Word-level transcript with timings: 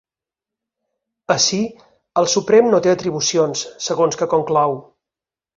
Ací, 1.33 1.59
el 2.21 2.29
Suprem 2.33 2.71
no 2.73 2.81
té 2.87 2.95
atribucions, 2.97 3.63
segons 3.89 4.21
que 4.23 4.33
conclou. 4.37 4.79